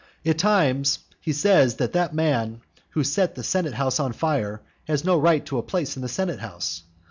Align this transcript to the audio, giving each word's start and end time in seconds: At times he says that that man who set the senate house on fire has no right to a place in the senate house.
At 0.25 0.39
times 0.39 0.97
he 1.19 1.31
says 1.31 1.75
that 1.75 1.93
that 1.93 2.11
man 2.11 2.61
who 2.89 3.03
set 3.03 3.35
the 3.35 3.43
senate 3.43 3.75
house 3.75 3.99
on 3.99 4.13
fire 4.13 4.63
has 4.85 5.05
no 5.05 5.15
right 5.15 5.45
to 5.45 5.59
a 5.59 5.61
place 5.61 5.95
in 5.95 6.01
the 6.01 6.09
senate 6.09 6.39
house. 6.39 6.81